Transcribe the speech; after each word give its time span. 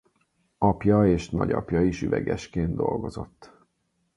Apja 0.57 1.07
és 1.07 1.29
nagyapja 1.29 1.81
is 1.81 2.01
üvegesként 2.01 2.75
dolgozott. 2.75 3.51